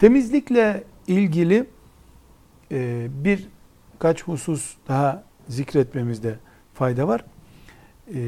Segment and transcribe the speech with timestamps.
[0.00, 1.66] Temizlikle ilgili
[2.72, 6.38] e, birkaç husus daha zikretmemizde
[6.74, 7.24] fayda var.
[8.14, 8.20] E,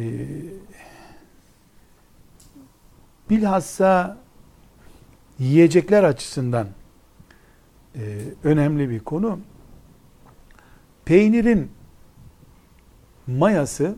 [3.31, 4.19] bilhassa
[5.39, 6.69] yiyecekler açısından
[7.97, 9.41] e, önemli bir konu.
[11.05, 11.71] Peynirin
[13.27, 13.97] mayası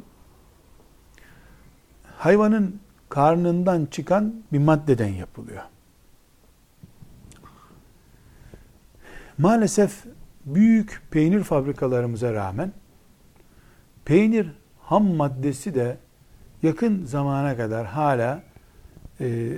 [2.17, 5.63] hayvanın karnından çıkan bir maddeden yapılıyor.
[9.39, 10.05] Maalesef
[10.47, 12.73] büyük peynir fabrikalarımıza rağmen
[14.05, 15.97] peynir ham maddesi de
[16.63, 18.43] yakın zamana kadar hala
[19.21, 19.53] e,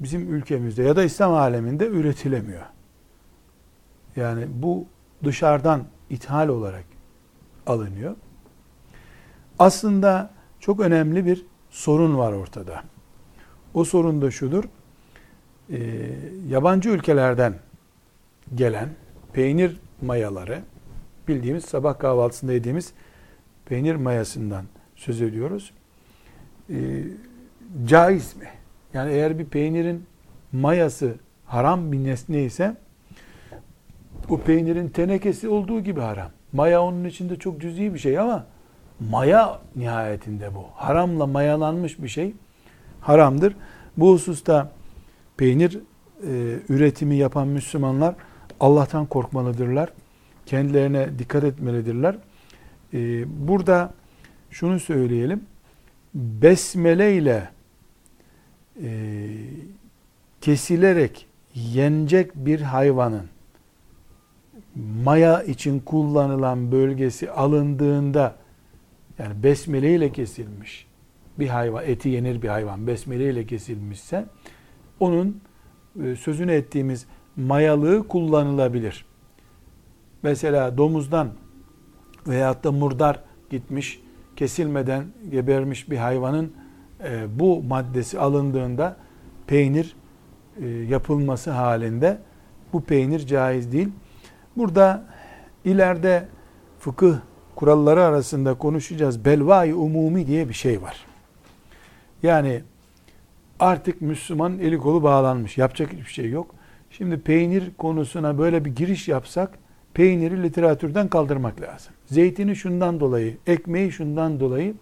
[0.00, 2.62] bizim ülkemizde ya da İslam aleminde üretilemiyor.
[4.16, 4.86] Yani bu
[5.24, 6.84] dışarıdan ithal olarak
[7.66, 8.16] alınıyor.
[9.58, 10.30] Aslında
[10.60, 12.82] çok önemli bir sorun var ortada.
[13.74, 14.64] O sorun da şudur.
[15.70, 15.78] E,
[16.48, 17.54] yabancı ülkelerden
[18.54, 18.88] gelen
[19.32, 20.62] peynir mayaları
[21.28, 22.92] bildiğimiz sabah kahvaltısında yediğimiz
[23.66, 24.64] peynir mayasından
[24.96, 25.72] söz ediyoruz.
[26.70, 26.76] E,
[27.84, 28.48] caiz mi?
[28.94, 30.04] Yani eğer bir peynirin
[30.52, 31.14] mayası
[31.46, 32.76] haram bir nesne ise
[34.28, 36.30] bu peynirin tenekesi olduğu gibi haram.
[36.52, 38.46] Maya onun içinde çok cüzi bir şey ama
[39.10, 40.64] maya nihayetinde bu.
[40.74, 42.34] Haramla mayalanmış bir şey
[43.00, 43.56] haramdır.
[43.96, 44.72] Bu hususta
[45.36, 45.78] peynir
[46.22, 48.14] e, üretimi yapan Müslümanlar
[48.60, 49.92] Allah'tan korkmalıdırlar.
[50.46, 52.16] Kendilerine dikkat etmelidirler.
[52.94, 53.94] E, burada
[54.50, 55.44] şunu söyleyelim.
[56.14, 57.48] Besmele ile
[58.82, 58.90] e,
[60.40, 63.26] kesilerek yenecek bir hayvanın
[65.04, 68.36] maya için kullanılan bölgesi alındığında
[69.18, 70.86] yani besmele ile kesilmiş
[71.38, 74.24] bir hayvan, eti yenir bir hayvan besmele ile kesilmişse
[75.00, 75.40] onun
[76.04, 77.06] e, sözünü ettiğimiz
[77.40, 79.04] mayalığı kullanılabilir.
[80.22, 81.28] Mesela domuzdan
[82.26, 83.20] veyahut da murdar
[83.50, 84.00] gitmiş,
[84.36, 86.52] kesilmeden gebermiş bir hayvanın
[87.04, 88.96] e, bu maddesi alındığında
[89.46, 89.96] peynir
[90.62, 92.18] e, yapılması halinde
[92.72, 93.88] bu peynir caiz değil.
[94.56, 95.04] Burada
[95.64, 96.28] ileride
[96.78, 97.16] fıkıh
[97.54, 99.24] kuralları arasında konuşacağız.
[99.24, 101.06] Belvai umumi diye bir şey var.
[102.22, 102.62] Yani
[103.60, 105.58] artık Müslüman eli kolu bağlanmış.
[105.58, 106.54] Yapacak hiçbir şey yok.
[106.90, 109.58] Şimdi peynir konusuna böyle bir giriş yapsak
[109.94, 111.92] peyniri literatürden kaldırmak lazım.
[112.06, 114.74] Zeytini şundan dolayı, ekmeği şundan dolayı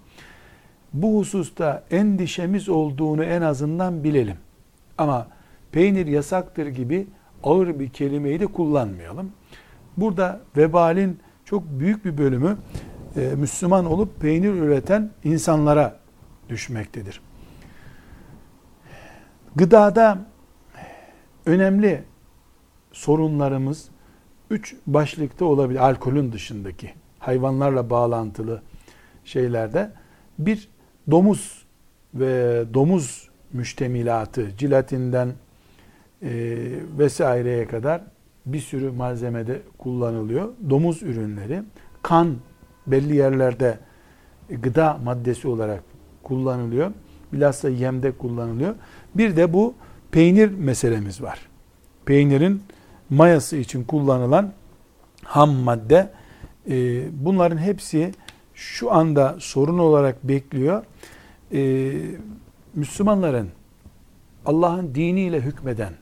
[0.93, 4.37] bu hususta endişemiz olduğunu en azından bilelim.
[4.99, 5.27] Ama
[5.73, 7.07] peynir yasaktır gibi
[7.43, 9.33] ağır bir kelimeyi de kullanmayalım.
[9.97, 12.57] Burada vebalin çok büyük bir bölümü
[13.17, 15.97] e, Müslüman olup peynir üreten insanlara
[16.49, 17.21] düşmektedir.
[19.57, 20.19] Gıdada
[21.49, 22.03] önemli
[22.93, 23.89] sorunlarımız
[24.51, 25.79] üç başlıkta olabilir.
[25.79, 28.63] Alkolün dışındaki hayvanlarla bağlantılı
[29.25, 29.91] şeylerde.
[30.39, 30.69] Bir,
[31.11, 31.67] domuz
[32.15, 35.29] ve domuz müştemilatı, cilatinden
[36.23, 36.31] e,
[36.99, 38.03] vesaireye kadar
[38.47, 40.49] bir sürü malzemede kullanılıyor.
[40.71, 41.63] Domuz ürünleri,
[42.03, 42.37] kan
[42.87, 43.79] belli yerlerde
[44.51, 45.85] gıda maddesi olarak
[46.23, 46.93] kullanılıyor.
[47.33, 48.75] Bilhassa yemde kullanılıyor.
[49.15, 49.75] Bir de bu
[50.13, 51.39] peynir meselemiz var.
[52.07, 52.63] Peynirin
[53.11, 54.53] mayası için kullanılan
[55.25, 56.11] ham madde.
[56.71, 58.13] E, bunların hepsi
[58.55, 60.85] şu anda sorun olarak bekliyor.
[61.53, 61.93] E,
[62.75, 63.49] Müslümanların
[64.47, 65.93] Allah'ın diniyle hükmeden,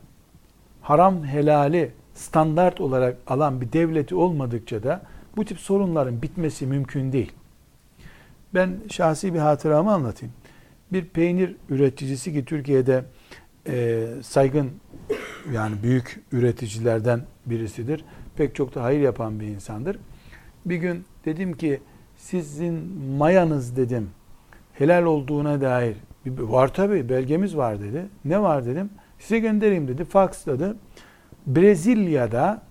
[0.83, 5.03] haram helali standart olarak alan bir devleti olmadıkça da
[5.37, 7.33] bu tip sorunların bitmesi mümkün değil.
[8.55, 10.35] Ben şahsi bir hatıramı anlatayım.
[10.93, 13.05] Bir peynir üreticisi ki Türkiye'de
[13.69, 14.71] e, saygın
[15.53, 18.05] yani büyük üreticilerden birisidir.
[18.37, 19.99] Pek çok da hayır yapan bir insandır.
[20.67, 21.81] Bir gün dedim ki
[22.17, 24.11] sizin mayanız dedim
[24.73, 28.07] helal olduğuna dair var tabi belgemiz var dedi.
[28.25, 28.91] Ne var dedim.
[29.19, 30.05] Size göndereyim dedi.
[30.05, 30.77] Faksladı.
[31.47, 32.63] Brezilya'da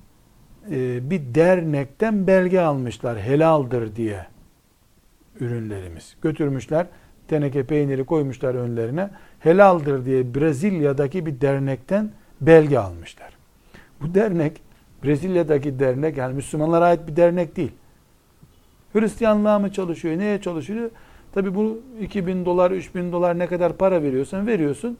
[0.72, 4.26] e, bir dernekten belge almışlar helaldir diye
[5.40, 6.16] ürünlerimiz.
[6.22, 6.88] Götürmüşler
[7.28, 9.10] teneke peyniri koymuşlar önlerine.
[9.46, 12.12] Helaldir diye Brezilya'daki bir dernekten
[12.42, 13.34] belge almışlar.
[14.02, 14.62] Bu dernek
[15.04, 17.72] Brezilya'daki dernek yani Müslümanlara ait bir dernek değil.
[18.94, 20.90] Hristiyanlığa mı çalışıyor, neye çalışıyor?
[21.34, 24.98] Tabi bu 2000 dolar, 3000 dolar ne kadar para veriyorsan veriyorsun.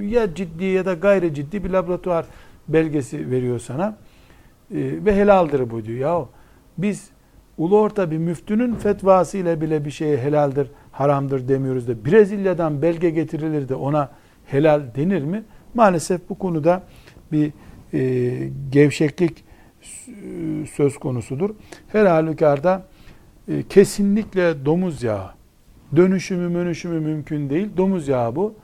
[0.00, 2.26] Ya ciddi ya da gayri ciddi bir laboratuvar
[2.68, 3.96] belgesi veriyor sana.
[4.70, 5.98] Ee, ve helaldir bu diyor.
[5.98, 6.26] Ya
[6.78, 7.10] biz
[7.58, 13.10] ulu orta bir müftünün fetvası ile bile bir şeye helaldir, haramdır demiyoruz da Brezilya'dan belge
[13.10, 14.10] getirilir de ona
[14.46, 15.42] helal denir mi?
[15.74, 16.82] Maalesef bu konuda
[17.32, 17.52] bir
[17.92, 19.44] e, gevşeklik
[20.74, 21.50] söz konusudur.
[21.88, 22.86] Her halükarda
[23.48, 25.30] e, kesinlikle domuz yağı,
[25.96, 27.68] dönüşümü dönüşümü mümkün değil.
[27.76, 28.54] Domuz yağı bu.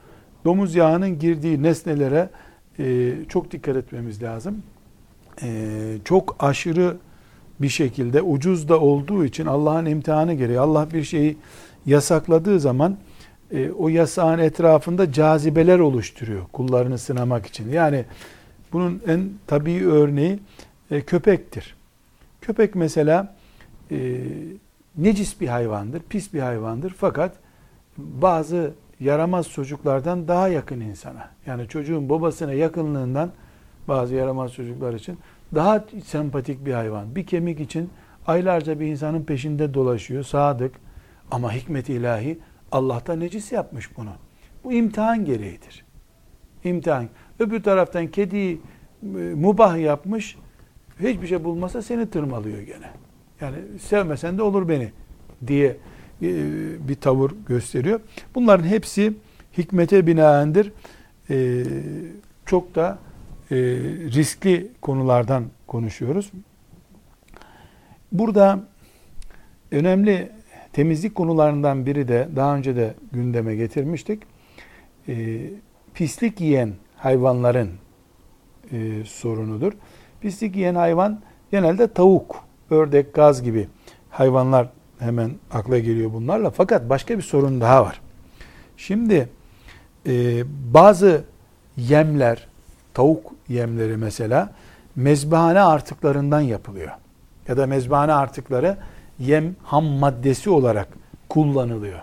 [0.45, 2.31] Domuz yağının girdiği nesnelere
[2.79, 4.63] e, çok dikkat etmemiz lazım.
[5.43, 5.69] E,
[6.05, 6.97] çok aşırı
[7.61, 11.37] bir şekilde ucuz da olduğu için Allah'ın imtihanı gereği Allah bir şeyi
[11.87, 12.97] yasakladığı zaman
[13.53, 17.73] e, o yasağın etrafında cazibeler oluşturuyor kullarını sınamak için.
[17.73, 18.05] Yani
[18.73, 20.39] bunun en tabii örneği
[20.91, 21.77] e, köpektir.
[22.41, 23.37] Köpek mesela
[23.91, 24.21] e,
[24.97, 27.33] necis bir hayvandır, pis bir hayvandır fakat
[27.99, 31.29] bazı yaramaz çocuklardan daha yakın insana.
[31.47, 33.31] Yani çocuğun babasına yakınlığından
[33.89, 35.19] bazı yaramaz çocuklar için
[35.55, 37.17] daha sempatik bir hayvan.
[37.17, 37.91] Bir kemik için
[38.27, 40.84] aylarca bir insanın peşinde dolaşıyor, sadık.
[41.31, 42.39] Ama hikmet ilahi
[42.73, 44.11] Allah'ta necis yapmış bunu.
[44.65, 45.85] Bu imtihan gereğidir.
[46.65, 47.09] İmtihan.
[47.39, 48.61] Öbür taraftan kediyi
[49.03, 50.37] e, mubah yapmış,
[51.01, 52.91] hiçbir şey bulmasa seni tırmalıyor gene.
[53.41, 54.93] Yani sevmesen de olur beni
[55.47, 55.77] diye
[56.23, 56.29] e,
[56.89, 58.01] bir tavır gösteriyor.
[58.35, 59.15] Bunların hepsi
[59.59, 60.73] hikmete binaendir.
[61.31, 61.65] E,
[62.47, 62.99] çok da
[63.51, 66.33] riskli konulardan konuşuyoruz.
[68.13, 68.61] Burada
[69.71, 70.33] önemli
[70.75, 74.23] temizlik konularından biri de daha önce de gündeme getirmiştik.
[75.95, 77.71] Pislik yiyen hayvanların
[79.05, 79.73] sorunudur.
[80.21, 83.69] Pislik yiyen hayvan genelde tavuk, ördek, gaz gibi
[84.11, 84.69] hayvanlar
[84.99, 86.51] hemen akla geliyor bunlarla.
[86.51, 88.01] Fakat başka bir sorun daha var.
[88.77, 89.29] Şimdi
[90.07, 90.43] e,
[90.75, 91.25] bazı
[91.77, 92.47] yemler,
[92.95, 94.53] tavuk yemleri mesela
[94.97, 96.91] mezbahane artıklarından yapılıyor.
[97.49, 98.77] Ya da mezbahane artıkları
[99.19, 100.89] yem ham maddesi olarak
[101.29, 102.01] kullanılıyor.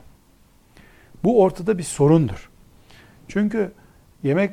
[1.24, 2.50] Bu ortada bir sorundur.
[3.28, 3.72] Çünkü
[4.24, 4.52] yemek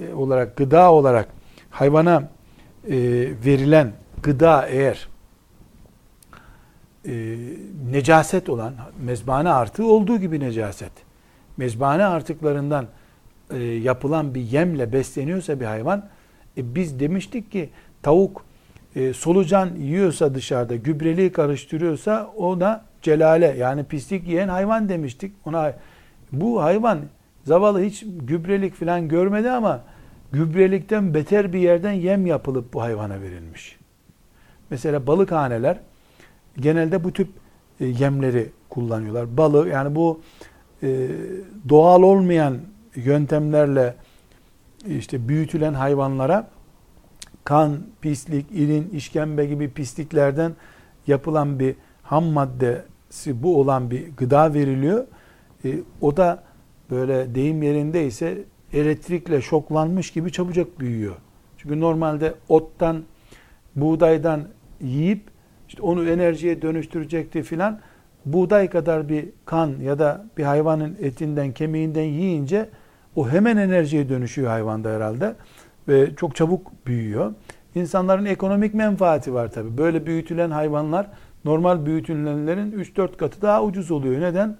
[0.00, 1.28] e, olarak, gıda olarak
[1.70, 2.30] hayvana
[2.88, 2.96] e,
[3.44, 3.92] verilen
[4.22, 5.08] gıda eğer
[7.06, 7.36] e,
[7.90, 10.92] necaset olan mezbane artığı olduğu gibi necaset.
[11.56, 12.86] Mezbane artıklarından
[13.82, 16.08] yapılan bir yemle besleniyorsa bir hayvan
[16.56, 17.70] biz demiştik ki
[18.02, 18.44] tavuk
[18.96, 25.32] e, solucan yiyorsa dışarıda gübreliği karıştırıyorsa ona celale yani pislik yiyen hayvan demiştik.
[25.44, 25.74] Ona
[26.32, 26.98] bu hayvan
[27.44, 29.80] zavallı hiç gübrelik falan görmedi ama
[30.32, 33.78] gübrelikten beter bir yerden yem yapılıp bu hayvana verilmiş.
[34.70, 35.78] Mesela balıkhaneler
[36.56, 37.28] genelde bu tip
[37.80, 39.36] e, yemleri kullanıyorlar.
[39.36, 40.20] Balı yani bu
[40.82, 41.08] e,
[41.68, 42.58] doğal olmayan
[42.94, 43.94] yöntemlerle
[44.88, 46.48] işte büyütülen hayvanlara
[47.48, 50.52] kan, pislik, irin, işkembe gibi pisliklerden
[51.06, 55.06] yapılan bir ham maddesi bu olan bir gıda veriliyor.
[55.64, 56.42] E, o da
[56.90, 58.38] böyle deyim yerindeyse
[58.72, 61.14] elektrikle şoklanmış gibi çabucak büyüyor.
[61.58, 63.02] Çünkü normalde ottan,
[63.76, 64.40] buğdaydan
[64.80, 65.22] yiyip
[65.68, 67.80] işte onu enerjiye dönüştürecekti filan.
[68.26, 72.68] Buğday kadar bir kan ya da bir hayvanın etinden, kemiğinden yiyince
[73.16, 75.34] o hemen enerjiye dönüşüyor hayvanda herhalde
[75.88, 77.34] ve çok çabuk büyüyor.
[77.74, 79.78] İnsanların ekonomik menfaati var tabi.
[79.78, 81.06] Böyle büyütülen hayvanlar
[81.44, 84.20] normal büyütülenlerin 3-4 katı daha ucuz oluyor.
[84.20, 84.56] Neden?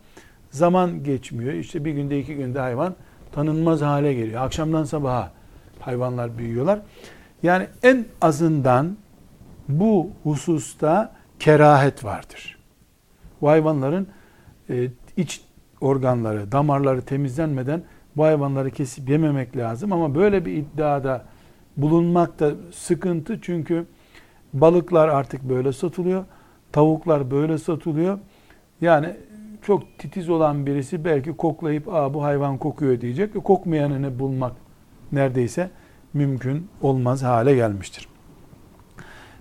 [0.50, 1.52] Zaman geçmiyor.
[1.52, 2.94] İşte bir günde iki günde hayvan
[3.32, 4.42] tanınmaz hale geliyor.
[4.42, 5.32] Akşamdan sabaha
[5.80, 6.80] hayvanlar büyüyorlar.
[7.42, 8.96] Yani en azından
[9.68, 12.58] bu hususta kerahet vardır.
[13.40, 14.08] Bu hayvanların
[14.70, 15.40] e, iç
[15.80, 17.82] organları, damarları temizlenmeden
[18.16, 21.24] bu hayvanları kesip yememek lazım ama böyle bir iddiada
[21.76, 23.86] bulunmak da sıkıntı çünkü
[24.52, 26.24] balıklar artık böyle satılıyor,
[26.72, 28.18] tavuklar böyle satılıyor.
[28.80, 29.16] Yani
[29.62, 33.36] çok titiz olan birisi belki koklayıp Aa, bu hayvan kokuyor diyecek.
[33.36, 34.52] E, kokmayanını bulmak
[35.12, 35.70] neredeyse
[36.14, 38.08] mümkün olmaz hale gelmiştir.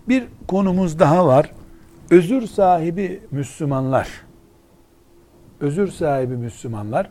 [0.09, 1.51] Bir konumuz daha var.
[2.11, 4.09] Özür sahibi Müslümanlar.
[5.59, 7.09] Özür sahibi Müslümanlar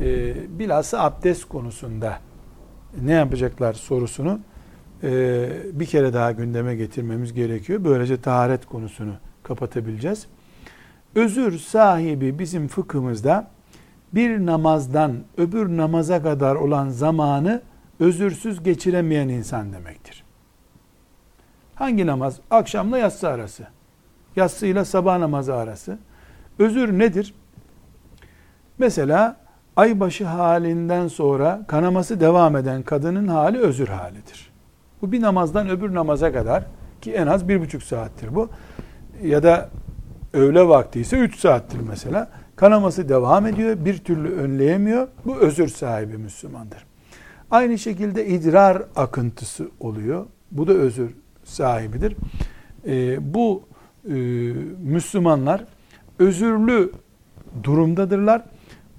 [0.00, 2.18] e, bilhassa abdest konusunda
[3.02, 4.40] ne yapacaklar sorusunu
[5.02, 7.84] e, bir kere daha gündeme getirmemiz gerekiyor.
[7.84, 10.26] Böylece taharet konusunu kapatabileceğiz.
[11.14, 13.50] Özür sahibi bizim fıkhımızda
[14.14, 17.62] bir namazdan öbür namaza kadar olan zamanı
[18.00, 20.24] özürsüz geçiremeyen insan demektir.
[21.74, 22.40] Hangi namaz?
[22.50, 23.66] Akşamla yatsı arası.
[24.36, 25.98] Yatsıyla sabah namazı arası.
[26.58, 27.34] Özür nedir?
[28.78, 29.36] Mesela
[29.76, 34.52] aybaşı halinden sonra kanaması devam eden kadının hali özür halidir.
[35.02, 36.64] Bu bir namazdan öbür namaza kadar
[37.00, 38.48] ki en az bir buçuk saattir bu.
[39.22, 39.68] Ya da
[40.32, 42.30] öğle vakti ise 3 saattir mesela.
[42.56, 45.08] Kanaması devam ediyor, bir türlü önleyemiyor.
[45.24, 46.84] Bu özür sahibi Müslümandır.
[47.50, 50.26] Aynı şekilde idrar akıntısı oluyor.
[50.50, 51.10] Bu da özür
[51.44, 52.16] sahibidir.
[52.86, 53.62] E, bu
[54.08, 54.12] e,
[54.82, 55.64] Müslümanlar
[56.18, 56.92] özürlü
[57.62, 58.42] durumdadırlar.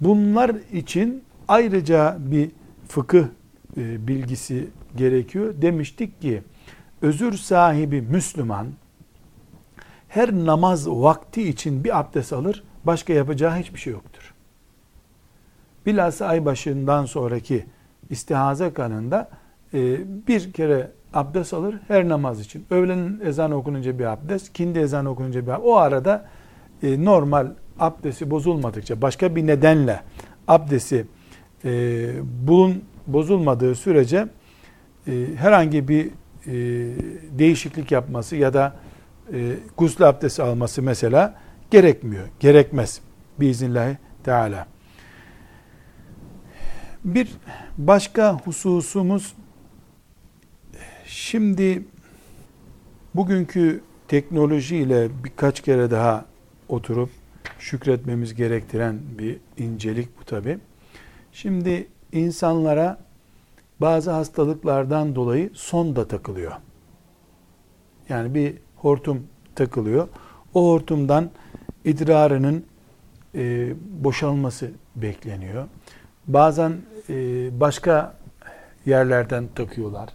[0.03, 2.51] Bunlar için ayrıca bir
[2.87, 3.25] fıkıh
[3.77, 5.53] e, bilgisi gerekiyor.
[5.61, 6.43] Demiştik ki
[7.01, 8.67] özür sahibi Müslüman
[10.07, 14.33] her namaz vakti için bir abdest alır, başka yapacağı hiçbir şey yoktur.
[15.85, 17.65] Bilhassa ay başından sonraki
[18.09, 19.29] istihaze kanında
[19.73, 22.65] e, bir kere abdest alır her namaz için.
[22.69, 25.67] Öğlenin ezan okununca bir abdest, kindi ezan okununca bir abdest.
[25.67, 26.25] O arada
[26.83, 27.47] e, normal
[27.79, 30.03] abdesti bozulmadıkça, başka bir nedenle
[30.47, 31.07] abdesti
[31.65, 31.69] e,
[32.47, 34.27] bulun bozulmadığı sürece
[35.07, 36.53] e, herhangi bir e,
[37.39, 38.75] değişiklik yapması ya da
[39.33, 41.35] e, gusül abdesti alması mesela
[41.71, 42.27] gerekmiyor.
[42.39, 43.01] Gerekmez.
[43.39, 44.67] Biiznillahü Teala.
[47.03, 47.29] Bir
[47.77, 49.35] başka hususumuz
[51.05, 51.83] şimdi
[53.15, 56.25] bugünkü teknolojiyle birkaç kere daha
[56.69, 57.09] oturup
[57.63, 60.59] şükretmemiz gerektiren bir incelik bu tabi.
[61.31, 62.97] Şimdi insanlara
[63.81, 66.51] bazı hastalıklardan dolayı sonda takılıyor.
[68.09, 69.23] Yani bir hortum
[69.55, 70.07] takılıyor.
[70.53, 71.29] O hortumdan
[71.85, 72.65] idrarının
[73.35, 75.67] e, boşalması bekleniyor.
[76.27, 76.71] Bazen
[77.09, 77.15] e,
[77.59, 78.17] başka
[78.85, 80.09] yerlerden takıyorlar.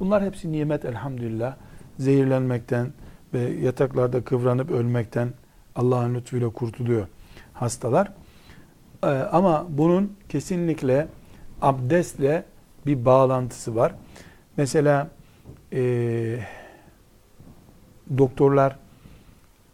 [0.00, 1.56] Bunlar hepsi nimet elhamdülillah.
[1.98, 2.92] Zehirlenmekten
[3.34, 5.28] ve yataklarda kıvranıp ölmekten
[5.76, 7.06] Allah'ın lütfuyla kurtuluyor
[7.52, 8.12] hastalar.
[9.04, 11.08] Ee, ama bunun kesinlikle
[11.62, 12.44] abdestle
[12.86, 13.94] bir bağlantısı var.
[14.56, 15.10] Mesela
[15.72, 16.38] e,
[18.18, 18.78] doktorlar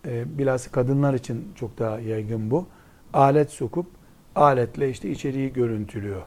[0.06, 2.66] e, bilhassa kadınlar için çok daha yaygın bu.
[3.12, 3.86] Alet sokup
[4.34, 6.22] aletle işte içeriği görüntülüyor.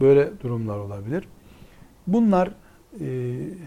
[0.00, 1.28] Böyle durumlar olabilir.
[2.06, 2.50] Bunlar
[3.00, 3.04] e,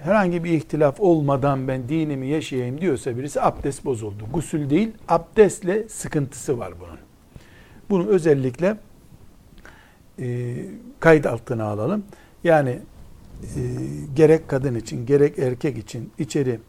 [0.03, 4.23] herhangi bir ihtilaf olmadan ben dinimi yaşayayım diyorsa birisi abdest bozuldu.
[4.33, 6.99] Gusül değil, abdestle sıkıntısı var bunun.
[7.89, 8.77] Bunu özellikle
[10.19, 10.55] e,
[10.99, 12.03] kayıt altına alalım.
[12.43, 12.79] Yani
[13.43, 13.61] e,
[14.15, 16.59] gerek kadın için, gerek erkek için içeri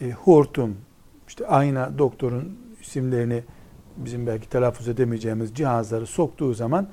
[0.00, 0.76] e, hortum,
[1.28, 3.42] işte ayna doktorun isimlerini
[3.96, 6.88] bizim belki telaffuz edemeyeceğimiz cihazları soktuğu zaman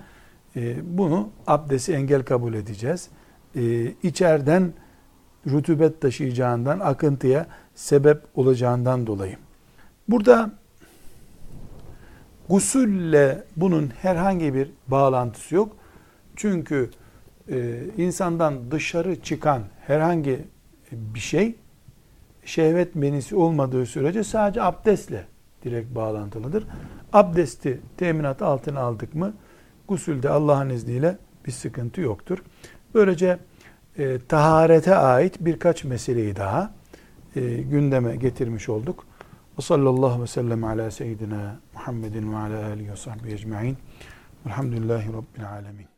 [0.55, 3.09] e, bunu abdesti engel kabul edeceğiz.
[3.55, 4.73] E, içeriden
[5.47, 9.37] rutubet taşıyacağından, akıntıya sebep olacağından dolayı.
[10.09, 10.51] Burada
[12.49, 15.75] gusülle bunun herhangi bir bağlantısı yok.
[16.35, 16.89] Çünkü
[17.51, 20.39] e, insandan dışarı çıkan herhangi
[20.91, 21.55] bir şey
[22.45, 25.25] şehvet menisi olmadığı sürece sadece abdestle
[25.63, 26.67] direkt bağlantılıdır.
[27.13, 29.33] Abdesti teminat altına aldık mı
[29.87, 32.43] gusülde Allah'ın izniyle bir sıkıntı yoktur.
[32.93, 33.39] Böylece
[33.97, 36.73] e, taharete ait birkaç meseleyi daha
[37.35, 39.05] e, gündeme getirmiş olduk.
[39.57, 43.77] Ve sallallahu ve sellem ala seyyidina Muhammedin ve ala alihi ve sahbihi ecma'in.
[44.45, 45.92] Elhamdülillahi Rabbil alemin.